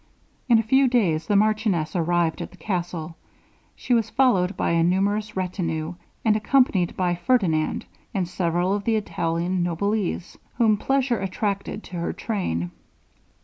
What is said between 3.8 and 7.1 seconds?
was followed by a numerous retinue, and accompanied